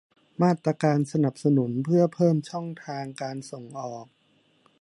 [0.41, 4.05] มาตรการสนับสนุนเพื่อเพิ่มช่องทางการส่งออก